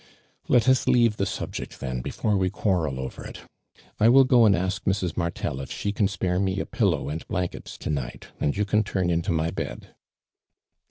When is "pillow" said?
6.65-7.07